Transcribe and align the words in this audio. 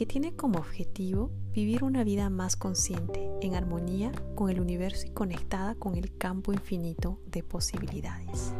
que 0.00 0.06
tiene 0.06 0.34
como 0.34 0.60
objetivo 0.60 1.30
vivir 1.52 1.84
una 1.84 2.04
vida 2.04 2.30
más 2.30 2.56
consciente, 2.56 3.30
en 3.42 3.54
armonía 3.54 4.10
con 4.34 4.48
el 4.48 4.58
universo 4.58 5.06
y 5.06 5.10
conectada 5.10 5.74
con 5.74 5.94
el 5.94 6.16
campo 6.16 6.54
infinito 6.54 7.18
de 7.26 7.42
posibilidades. 7.42 8.54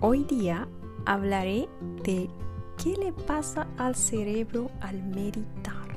Hoy 0.00 0.24
día 0.24 0.66
hablaré 1.04 1.68
de 2.04 2.30
qué 2.82 2.96
le 2.96 3.12
pasa 3.12 3.66
al 3.76 3.94
cerebro 3.94 4.70
al 4.80 5.02
meditar. 5.02 5.88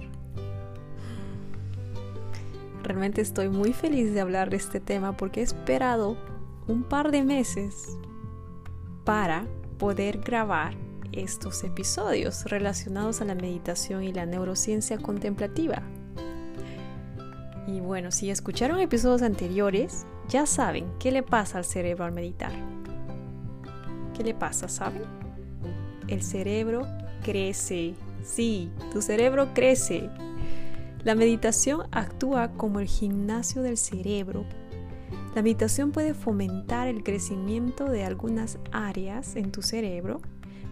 Realmente 2.83 3.21
estoy 3.21 3.49
muy 3.49 3.73
feliz 3.73 4.13
de 4.13 4.21
hablar 4.21 4.49
de 4.49 4.57
este 4.57 4.79
tema 4.79 5.15
porque 5.15 5.41
he 5.41 5.43
esperado 5.43 6.17
un 6.67 6.83
par 6.83 7.11
de 7.11 7.23
meses 7.23 7.97
para 9.05 9.45
poder 9.77 10.19
grabar 10.19 10.73
estos 11.11 11.63
episodios 11.63 12.45
relacionados 12.45 13.21
a 13.21 13.25
la 13.25 13.35
meditación 13.35 14.03
y 14.03 14.13
la 14.13 14.25
neurociencia 14.25 14.97
contemplativa. 14.97 15.83
Y 17.67 17.79
bueno, 17.79 18.11
si 18.11 18.31
escucharon 18.31 18.79
episodios 18.79 19.21
anteriores, 19.21 20.05
ya 20.27 20.45
saben 20.45 20.91
qué 20.99 21.11
le 21.11 21.21
pasa 21.21 21.59
al 21.59 21.65
cerebro 21.65 22.05
al 22.05 22.11
meditar. 22.11 22.51
¿Qué 24.15 24.23
le 24.23 24.33
pasa, 24.33 24.67
saben? 24.67 25.20
El 26.11 26.23
cerebro 26.23 26.85
crece. 27.23 27.93
Sí, 28.21 28.69
tu 28.91 29.01
cerebro 29.01 29.53
crece. 29.53 30.09
La 31.05 31.15
meditación 31.15 31.83
actúa 31.91 32.51
como 32.51 32.81
el 32.81 32.87
gimnasio 32.87 33.61
del 33.61 33.77
cerebro. 33.77 34.43
La 35.35 35.41
meditación 35.41 35.93
puede 35.93 36.13
fomentar 36.13 36.89
el 36.89 37.01
crecimiento 37.01 37.85
de 37.85 38.03
algunas 38.03 38.59
áreas 38.73 39.37
en 39.37 39.53
tu 39.53 39.61
cerebro, 39.61 40.19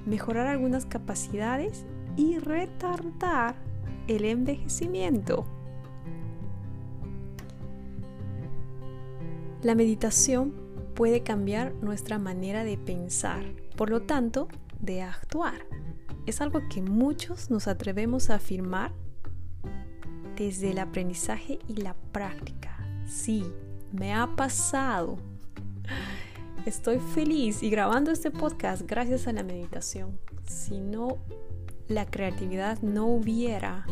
mejorar 0.06 0.48
algunas 0.48 0.86
capacidades 0.86 1.86
y 2.18 2.38
retardar 2.38 3.56
el 4.10 4.26
envejecimiento. 4.26 5.46
La 9.64 9.74
meditación 9.74 10.54
puede 10.96 11.24
cambiar 11.24 11.74
nuestra 11.76 12.20
manera 12.20 12.66
de 12.66 12.78
pensar, 12.78 13.46
por 13.78 13.90
lo 13.90 14.02
tanto, 14.02 14.50
de 14.80 15.02
actuar. 15.02 15.66
Es 16.26 16.42
algo 16.42 16.62
que 16.70 16.82
muchos 16.82 17.50
nos 17.50 17.68
atrevemos 17.68 18.30
a 18.30 18.36
afirmar 18.36 18.92
desde 20.36 20.72
el 20.72 20.80
aprendizaje 20.80 21.60
y 21.68 21.76
la 21.76 21.96
práctica. 22.12 22.78
Sí, 23.06 23.46
me 23.92 24.14
ha 24.14 24.36
pasado. 24.36 25.18
Estoy 26.66 27.00
feliz 27.00 27.64
y 27.64 27.70
grabando 27.70 28.12
este 28.12 28.32
podcast 28.32 28.84
gracias 28.84 29.28
a 29.28 29.34
la 29.34 29.44
meditación. 29.44 30.20
Si 30.46 30.80
no, 30.80 31.18
la 31.88 32.06
creatividad 32.06 32.80
no 32.82 33.08
hubiera 33.08 33.86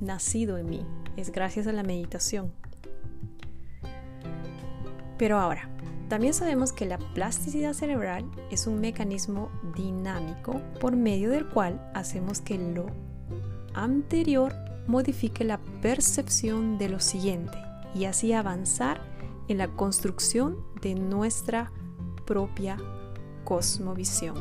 nacido 0.00 0.58
en 0.58 0.70
mí. 0.70 0.86
Es 1.16 1.30
gracias 1.30 1.66
a 1.66 1.72
la 1.72 1.82
meditación. 1.82 2.52
Pero 5.18 5.38
ahora, 5.38 5.68
también 6.12 6.34
sabemos 6.34 6.74
que 6.74 6.84
la 6.84 6.98
plasticidad 6.98 7.72
cerebral 7.72 8.30
es 8.50 8.66
un 8.66 8.82
mecanismo 8.82 9.50
dinámico 9.74 10.60
por 10.78 10.94
medio 10.94 11.30
del 11.30 11.46
cual 11.48 11.90
hacemos 11.94 12.42
que 12.42 12.58
lo 12.58 12.84
anterior 13.72 14.52
modifique 14.86 15.42
la 15.42 15.56
percepción 15.80 16.76
de 16.76 16.90
lo 16.90 17.00
siguiente 17.00 17.56
y 17.94 18.04
así 18.04 18.34
avanzar 18.34 19.00
en 19.48 19.56
la 19.56 19.68
construcción 19.68 20.58
de 20.82 20.96
nuestra 20.96 21.72
propia 22.26 22.76
cosmovisión. 23.44 24.34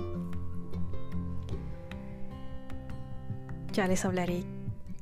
Ya 3.72 3.88
les 3.88 4.04
hablaré 4.04 4.44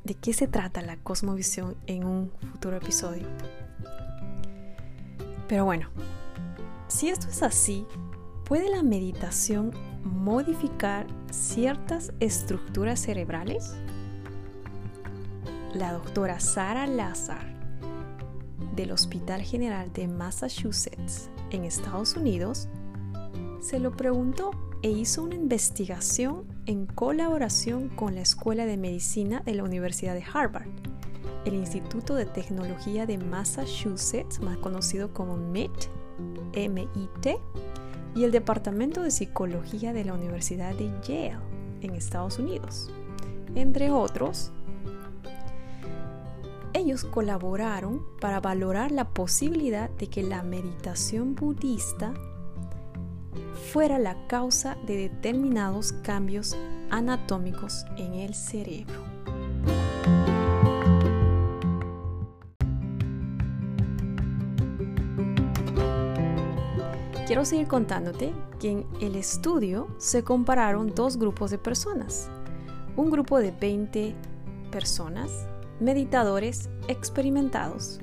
de 0.03 0.13
qué 0.13 0.33
se 0.33 0.47
trata 0.47 0.83
la 0.83 0.97
cosmovisión 0.97 1.75
en 1.87 2.03
un 2.03 2.31
futuro 2.51 2.77
episodio. 2.77 3.25
Pero 5.47 5.65
bueno, 5.65 5.89
si 6.89 7.09
esto 7.09 7.29
es 7.29 7.41
así, 7.41 7.85
¿puede 8.43 8.69
la 8.69 8.83
meditación 8.83 9.71
modificar 10.03 11.07
ciertas 11.31 12.11
estructuras 12.19 12.99
cerebrales? 12.99 13.75
la 15.73 15.93
doctora 15.93 16.39
Sarah 16.39 16.87
Lazar 16.87 17.55
del 18.75 18.91
Hospital 18.91 19.41
General 19.41 19.91
de 19.93 20.07
Massachusetts 20.07 21.29
en 21.51 21.63
Estados 21.63 22.15
Unidos 22.15 22.67
se 23.61 23.79
lo 23.79 23.91
preguntó 23.95 24.51
e 24.81 24.89
hizo 24.89 25.23
una 25.23 25.35
investigación 25.35 26.45
en 26.65 26.85
colaboración 26.85 27.89
con 27.89 28.15
la 28.15 28.21
Escuela 28.21 28.65
de 28.65 28.77
Medicina 28.77 29.41
de 29.45 29.55
la 29.55 29.63
Universidad 29.63 30.13
de 30.13 30.23
Harvard, 30.33 30.69
el 31.45 31.55
Instituto 31.55 32.15
de 32.15 32.25
Tecnología 32.25 33.05
de 33.05 33.17
Massachusetts, 33.17 34.39
más 34.39 34.57
conocido 34.57 35.13
como 35.13 35.35
MIT, 35.35 35.89
MIT, 36.53 37.39
y 38.15 38.23
el 38.23 38.31
Departamento 38.31 39.01
de 39.01 39.11
Psicología 39.11 39.93
de 39.93 40.05
la 40.05 40.13
Universidad 40.13 40.73
de 40.75 40.91
Yale 41.03 41.37
en 41.81 41.95
Estados 41.95 42.39
Unidos, 42.39 42.91
entre 43.55 43.91
otros 43.91 44.51
ellos 46.73 47.03
colaboraron 47.03 48.03
para 48.21 48.39
valorar 48.39 48.91
la 48.91 49.09
posibilidad 49.09 49.89
de 49.89 50.07
que 50.07 50.23
la 50.23 50.43
meditación 50.43 51.35
budista 51.35 52.13
fuera 53.71 53.99
la 53.99 54.27
causa 54.27 54.77
de 54.85 54.97
determinados 54.97 55.91
cambios 55.91 56.55
anatómicos 56.89 57.85
en 57.97 58.13
el 58.13 58.33
cerebro. 58.33 59.08
Quiero 67.29 67.45
seguir 67.45 67.67
contándote 67.67 68.33
que 68.59 68.71
en 68.71 68.87
el 69.01 69.15
estudio 69.15 69.87
se 69.99 70.23
compararon 70.23 70.95
dos 70.95 71.17
grupos 71.17 71.51
de 71.51 71.59
personas. 71.59 72.27
Un 72.95 73.11
grupo 73.11 73.37
de 73.37 73.51
20 73.51 74.15
personas 74.71 75.29
meditadores 75.79 76.71
experimentados 76.87 77.99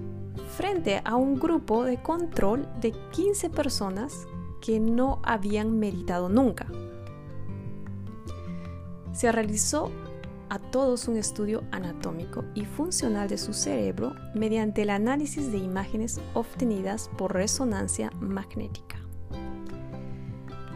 frente 0.57 1.03
a 1.05 1.17
un 1.17 1.41
grupo 1.41 1.83
de 1.83 2.01
control 2.01 2.69
de 2.81 2.93
15 3.11 3.51
personas 3.51 4.29
que 4.61 4.79
no 4.79 5.19
habían 5.25 5.77
meditado 5.77 6.29
nunca. 6.29 6.69
Se 9.13 9.33
realizó 9.33 9.91
a 10.51 10.61
todos 10.61 11.09
un 11.09 11.17
estudio 11.17 11.65
anatómico 11.73 12.45
y 12.55 12.65
funcional 12.65 13.29
de 13.29 13.39
su 13.39 13.55
cerebro 13.55 14.15
mediante 14.37 14.83
el 14.83 14.91
análisis 14.91 15.51
de 15.51 15.59
imágenes 15.59 16.21
obtenidas 16.33 17.11
por 17.19 17.35
resonancia 17.35 18.13
magnética. 18.21 19.06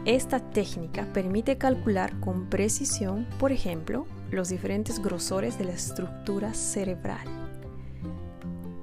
Esta 0.05 0.39
técnica 0.39 1.05
permite 1.13 1.59
calcular 1.59 2.19
con 2.19 2.49
precisión, 2.49 3.27
por 3.37 3.51
ejemplo, 3.51 4.07
los 4.31 4.49
diferentes 4.49 4.99
grosores 4.99 5.59
de 5.59 5.65
la 5.65 5.73
estructura 5.73 6.55
cerebral, 6.55 7.27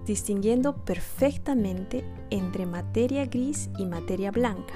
distinguiendo 0.06 0.76
perfectamente 0.84 2.04
entre 2.30 2.66
materia 2.66 3.26
gris 3.26 3.68
y 3.78 3.86
materia 3.86 4.30
blanca, 4.30 4.74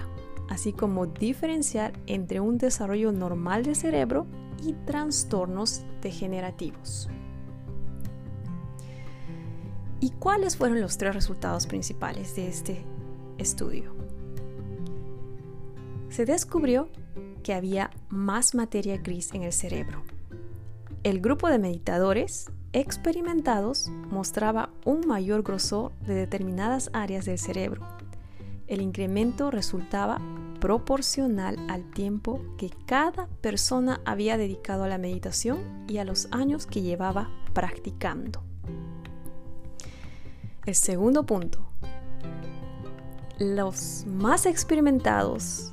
así 0.48 0.72
como 0.72 1.06
diferenciar 1.06 1.92
entre 2.08 2.40
un 2.40 2.58
desarrollo 2.58 3.12
normal 3.12 3.62
del 3.62 3.76
cerebro 3.76 4.26
y 4.64 4.72
trastornos 4.72 5.84
degenerativos. 6.00 7.08
¿Y 10.00 10.10
cuáles 10.10 10.56
fueron 10.56 10.80
los 10.80 10.98
tres 10.98 11.14
resultados 11.14 11.68
principales 11.68 12.34
de 12.34 12.48
este 12.48 12.84
estudio? 13.38 13.94
Se 16.12 16.26
descubrió 16.26 16.90
que 17.42 17.54
había 17.54 17.90
más 18.10 18.54
materia 18.54 18.98
gris 18.98 19.32
en 19.32 19.44
el 19.44 19.52
cerebro, 19.52 20.04
el 21.04 21.20
grupo 21.20 21.48
de 21.48 21.58
meditadores 21.58 22.50
experimentados 22.74 23.88
mostraba 24.10 24.68
un 24.84 25.06
mayor 25.06 25.42
grosor 25.42 25.92
de 26.06 26.14
determinadas 26.14 26.90
áreas 26.92 27.24
del 27.24 27.38
cerebro. 27.38 27.88
El 28.68 28.82
incremento 28.82 29.50
resultaba 29.50 30.20
proporcional 30.60 31.56
al 31.70 31.90
tiempo 31.90 32.40
que 32.58 32.70
cada 32.86 33.26
persona 33.40 34.02
había 34.04 34.36
dedicado 34.36 34.84
a 34.84 34.88
la 34.88 34.98
meditación 34.98 35.86
y 35.88 35.96
a 35.96 36.04
los 36.04 36.28
años 36.30 36.66
que 36.66 36.82
llevaba 36.82 37.30
practicando. 37.54 38.44
El 40.66 40.74
segundo 40.74 41.24
punto. 41.24 41.66
Los 43.38 44.04
más 44.06 44.44
experimentados 44.44 45.72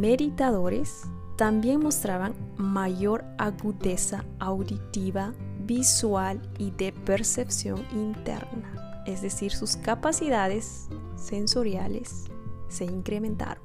meditadores 0.00 1.04
también 1.36 1.80
mostraban 1.80 2.34
mayor 2.56 3.24
agudeza 3.38 4.24
auditiva, 4.38 5.34
visual 5.64 6.40
y 6.58 6.70
de 6.72 6.92
percepción 6.92 7.84
interna, 7.92 9.02
es 9.06 9.22
decir, 9.22 9.52
sus 9.52 9.76
capacidades 9.76 10.88
sensoriales 11.16 12.24
se 12.68 12.84
incrementaron. 12.84 13.62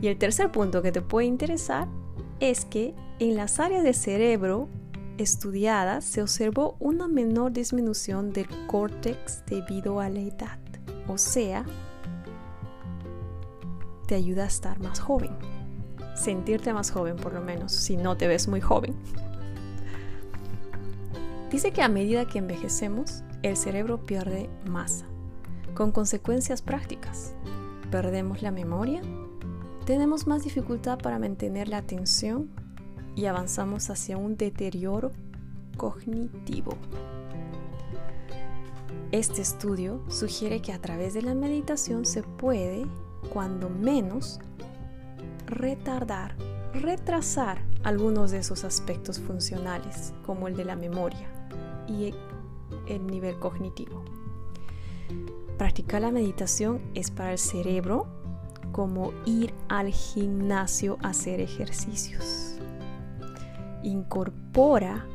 Y 0.00 0.08
el 0.08 0.18
tercer 0.18 0.52
punto 0.52 0.82
que 0.82 0.92
te 0.92 1.02
puede 1.02 1.26
interesar 1.26 1.88
es 2.40 2.64
que 2.64 2.94
en 3.18 3.36
las 3.36 3.58
áreas 3.58 3.82
del 3.82 3.94
cerebro 3.94 4.68
estudiadas 5.18 6.04
se 6.04 6.22
observó 6.22 6.76
una 6.78 7.08
menor 7.08 7.52
disminución 7.52 8.32
del 8.32 8.46
córtex 8.68 9.44
debido 9.46 10.00
a 10.00 10.08
la 10.08 10.20
edad, 10.20 10.60
o 11.08 11.18
sea, 11.18 11.64
te 14.08 14.14
ayuda 14.14 14.44
a 14.44 14.46
estar 14.46 14.80
más 14.80 14.98
joven, 14.98 15.30
sentirte 16.16 16.72
más 16.72 16.90
joven 16.90 17.16
por 17.16 17.34
lo 17.34 17.42
menos, 17.42 17.72
si 17.72 17.96
no 17.96 18.16
te 18.16 18.26
ves 18.26 18.48
muy 18.48 18.62
joven. 18.62 18.96
Dice 21.50 21.72
que 21.72 21.82
a 21.82 21.88
medida 21.88 22.26
que 22.26 22.38
envejecemos, 22.38 23.22
el 23.42 23.56
cerebro 23.56 24.04
pierde 24.06 24.48
masa, 24.66 25.04
con 25.74 25.92
consecuencias 25.92 26.62
prácticas. 26.62 27.34
Perdemos 27.90 28.40
la 28.40 28.50
memoria, 28.50 29.02
tenemos 29.84 30.26
más 30.26 30.42
dificultad 30.42 30.98
para 30.98 31.18
mantener 31.18 31.68
la 31.68 31.76
atención 31.76 32.50
y 33.14 33.26
avanzamos 33.26 33.90
hacia 33.90 34.16
un 34.16 34.38
deterioro 34.38 35.12
cognitivo. 35.76 36.78
Este 39.12 39.42
estudio 39.42 40.02
sugiere 40.08 40.62
que 40.62 40.72
a 40.72 40.80
través 40.80 41.12
de 41.12 41.22
la 41.22 41.34
meditación 41.34 42.06
se 42.06 42.22
puede, 42.22 42.86
cuando 43.32 43.68
menos, 43.68 44.40
retardar, 45.46 46.36
retrasar 46.74 47.62
algunos 47.82 48.30
de 48.30 48.38
esos 48.38 48.64
aspectos 48.64 49.18
funcionales, 49.18 50.12
como 50.24 50.48
el 50.48 50.56
de 50.56 50.64
la 50.64 50.76
memoria 50.76 51.28
y 51.86 52.14
el 52.86 53.06
nivel 53.06 53.38
cognitivo. 53.38 54.04
Practicar 55.56 56.02
la 56.02 56.12
meditación 56.12 56.80
es 56.94 57.10
para 57.10 57.32
el 57.32 57.38
cerebro 57.38 58.06
como 58.72 59.12
ir 59.24 59.54
al 59.68 59.88
gimnasio 59.88 60.98
a 61.02 61.08
hacer 61.08 61.40
ejercicios. 61.40 62.54
Incorpora 63.82 65.06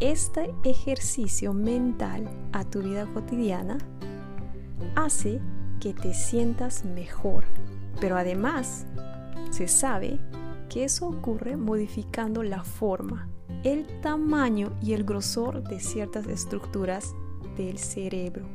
este 0.00 0.54
ejercicio 0.64 1.52
mental 1.52 2.28
a 2.52 2.64
tu 2.64 2.82
vida 2.82 3.06
cotidiana 3.12 3.78
hace 4.96 5.40
que 5.82 5.92
te 5.92 6.14
sientas 6.14 6.84
mejor, 6.84 7.42
pero 8.00 8.16
además 8.16 8.86
se 9.50 9.66
sabe 9.66 10.20
que 10.68 10.84
eso 10.84 11.08
ocurre 11.08 11.56
modificando 11.56 12.44
la 12.44 12.62
forma, 12.62 13.28
el 13.64 14.00
tamaño 14.00 14.72
y 14.80 14.92
el 14.92 15.02
grosor 15.02 15.64
de 15.64 15.80
ciertas 15.80 16.28
estructuras 16.28 17.16
del 17.56 17.78
cerebro. 17.78 18.46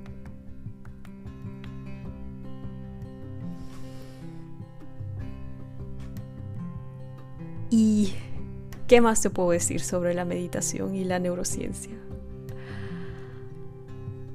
¿Y 7.70 8.14
qué 8.88 9.02
más 9.02 9.22
te 9.22 9.30
puedo 9.30 9.50
decir 9.50 9.82
sobre 9.82 10.14
la 10.14 10.24
meditación 10.24 10.96
y 10.96 11.04
la 11.04 11.20
neurociencia? 11.20 11.98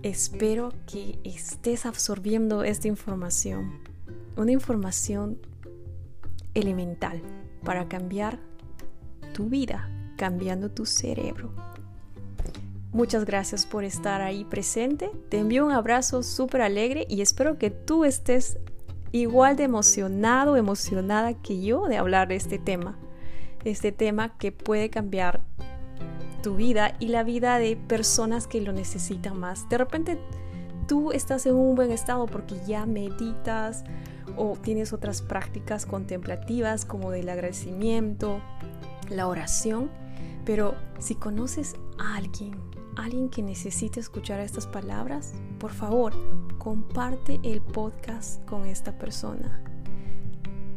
Espero 0.02 0.72
que 0.86 1.18
estés 1.22 1.86
absorbiendo 1.86 2.64
esta 2.64 2.88
información, 2.88 3.80
una 4.36 4.50
información 4.50 5.38
elemental 6.54 7.22
para 7.64 7.88
cambiar 7.88 8.40
tu 9.32 9.48
vida, 9.48 9.88
cambiando 10.16 10.70
tu 10.70 10.86
cerebro. 10.86 11.52
Muchas 12.92 13.24
gracias 13.24 13.64
por 13.64 13.84
estar 13.84 14.20
ahí 14.20 14.44
presente. 14.44 15.10
Te 15.28 15.38
envío 15.38 15.64
un 15.64 15.72
abrazo 15.72 16.22
súper 16.22 16.62
alegre 16.62 17.06
y 17.08 17.22
espero 17.22 17.56
que 17.56 17.70
tú 17.70 18.04
estés 18.04 18.58
igual 19.12 19.56
de 19.56 19.64
emocionado, 19.64 20.56
emocionada 20.56 21.34
que 21.34 21.62
yo 21.62 21.86
de 21.86 21.96
hablar 21.96 22.28
de 22.28 22.36
este 22.36 22.58
tema 22.58 22.98
este 23.64 23.92
tema 23.92 24.36
que 24.38 24.52
puede 24.52 24.90
cambiar 24.90 25.40
tu 26.42 26.56
vida 26.56 26.94
y 26.98 27.08
la 27.08 27.22
vida 27.22 27.58
de 27.58 27.76
personas 27.76 28.46
que 28.46 28.60
lo 28.60 28.72
necesitan 28.72 29.38
más. 29.38 29.68
De 29.68 29.78
repente 29.78 30.18
tú 30.86 31.12
estás 31.12 31.46
en 31.46 31.54
un 31.54 31.74
buen 31.74 31.90
estado 31.90 32.26
porque 32.26 32.56
ya 32.66 32.84
meditas 32.86 33.84
o 34.36 34.56
tienes 34.60 34.92
otras 34.92 35.22
prácticas 35.22 35.86
contemplativas 35.86 36.84
como 36.84 37.10
del 37.10 37.28
agradecimiento, 37.28 38.40
la 39.08 39.28
oración, 39.28 39.90
pero 40.44 40.74
si 40.98 41.14
conoces 41.14 41.74
a 41.98 42.16
alguien, 42.16 42.56
alguien 42.96 43.28
que 43.28 43.42
necesite 43.42 44.00
escuchar 44.00 44.40
estas 44.40 44.66
palabras, 44.66 45.34
por 45.58 45.72
favor, 45.72 46.12
comparte 46.58 47.40
el 47.42 47.60
podcast 47.62 48.44
con 48.44 48.66
esta 48.66 48.98
persona 48.98 49.62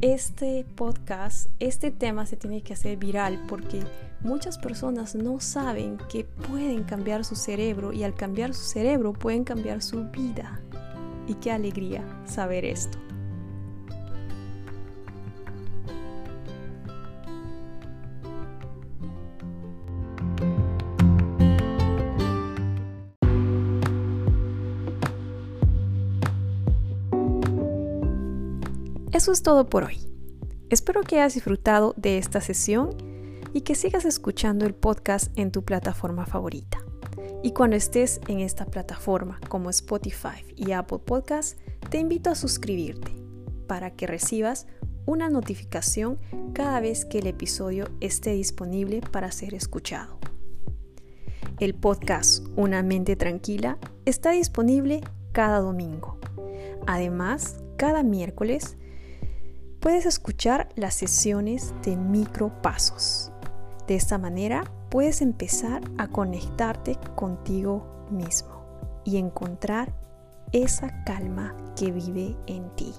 este 0.02 0.66
podcast, 0.76 1.50
este 1.60 1.90
tema 1.90 2.26
se 2.26 2.36
tiene 2.36 2.62
que 2.62 2.74
hacer 2.74 2.98
viral 2.98 3.44
porque 3.48 3.82
muchas 4.22 4.58
personas 4.58 5.16
no 5.16 5.40
saben 5.40 5.98
que 6.10 6.24
pueden 6.24 6.84
cambiar 6.84 7.26
su 7.26 7.36
cerebro 7.36 7.94
y 7.94 8.04
al 8.04 8.16
cambiar 8.16 8.54
su 8.54 8.64
cerebro 8.64 9.14
pueden 9.14 9.44
cambiar 9.44 9.82
su 9.82 10.04
vida. 10.06 10.62
Y 11.28 11.36
qué 11.36 11.52
alegría 11.52 12.04
saber 12.26 12.66
esto. 12.66 12.98
Eso 29.16 29.32
es 29.32 29.42
todo 29.42 29.66
por 29.70 29.86
hoy. 29.86 29.98
Espero 30.70 31.02
que 31.02 31.16
hayas 31.16 31.36
disfrutado 31.36 31.94
de 31.96 32.18
esta 32.18 32.42
sesión 32.42 32.98
y 33.56 33.62
que 33.62 33.74
sigas 33.74 34.04
escuchando 34.04 34.66
el 34.66 34.76
podcast 34.76 35.32
en 35.40 35.50
tu 35.50 35.64
plataforma 35.64 36.26
favorita. 36.26 36.84
Y 37.42 37.54
cuando 37.54 37.78
estés 37.78 38.20
en 38.28 38.42
esta 38.42 38.66
plataforma 38.66 39.40
como 39.48 39.70
Spotify 39.70 40.44
y 40.58 40.74
Apple 40.74 41.00
Podcast, 41.00 41.58
te 41.90 41.98
invito 41.98 42.30
a 42.30 42.36
suscribirte 42.36 43.14
para 43.66 43.92
que 43.92 44.08
recibas 44.08 44.68
una 45.06 45.30
notificación 45.30 46.20
cada 46.54 46.82
vez 46.82 47.06
que 47.06 47.20
el 47.20 47.28
episodio 47.28 47.88
esté 48.02 48.34
disponible 48.34 49.00
para 49.00 49.32
ser 49.32 49.54
escuchado. 49.54 50.20
El 51.62 51.76
podcast 51.76 52.46
Una 52.58 52.84
mente 52.84 53.16
tranquila 53.16 53.78
está 54.04 54.32
disponible 54.32 55.00
cada 55.32 55.62
domingo. 55.62 56.20
Además, 56.88 57.64
cada 57.78 58.04
miércoles 58.04 58.76
puedes 59.80 60.06
escuchar 60.06 60.68
las 60.76 60.96
sesiones 60.96 61.74
de 61.84 61.96
micropasos. 61.96 63.32
De 63.88 63.96
esta 63.96 64.18
manera 64.18 64.64
puedes 64.90 65.22
empezar 65.22 65.84
a 65.98 66.08
conectarte 66.08 66.98
contigo 67.16 68.08
mismo 68.10 68.66
y 69.04 69.18
encontrar 69.18 69.94
esa 70.52 71.04
calma 71.04 71.56
que 71.76 71.92
vive 71.92 72.36
en 72.48 72.70
ti. 72.76 72.94